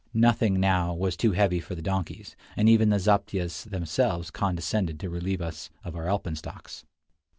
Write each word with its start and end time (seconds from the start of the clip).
Nothing, 0.15 0.59
now, 0.59 0.95
was 0.95 1.15
too 1.15 1.33
heavy 1.33 1.59
for 1.59 1.75
the 1.75 1.81
donkeys, 1.83 2.35
and 2.57 2.67
even 2.67 2.89
the 2.89 2.97
zaptiehs 2.97 3.69
themselves 3.69 4.31
condescended 4.31 4.99
to 5.01 5.11
relieve 5.11 5.43
us 5.43 5.69
of 5.83 5.95
our 5.95 6.07
alpenstocks. 6.09 6.83